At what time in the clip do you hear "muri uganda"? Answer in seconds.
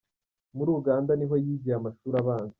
0.57-1.11